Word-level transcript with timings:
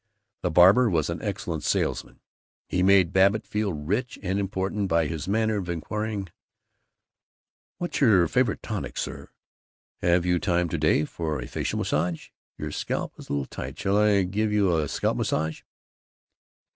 The 0.41 0.49
barber 0.49 0.89
was 0.89 1.11
an 1.11 1.21
excellent 1.21 1.61
salesman. 1.63 2.21
He 2.67 2.81
made 2.81 3.13
Babbitt 3.13 3.45
feel 3.45 3.71
rich 3.71 4.17
and 4.23 4.39
important 4.39 4.87
by 4.87 5.05
his 5.05 5.27
manner 5.27 5.57
of 5.57 5.69
inquiring, 5.69 6.29
"What 7.77 7.93
is 7.93 8.01
your 8.01 8.27
favorite 8.27 8.63
tonic, 8.63 8.97
sir? 8.97 9.29
Have 10.01 10.25
you 10.25 10.39
time 10.39 10.69
to 10.69 10.77
day, 10.79 11.01
sir, 11.01 11.05
for 11.05 11.39
a 11.39 11.45
facial 11.45 11.77
massage? 11.77 12.29
Your 12.57 12.71
scalp 12.71 13.13
is 13.19 13.29
a 13.29 13.33
little 13.33 13.45
tight; 13.45 13.77
shall 13.77 13.97
I 13.99 14.23
give 14.23 14.51
you 14.51 14.75
a 14.75 14.87
scalp 14.87 15.17
massage?" 15.17 15.61